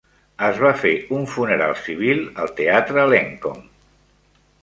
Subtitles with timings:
[0.45, 3.63] Es va fer un funeral civil al teatre Lenkom.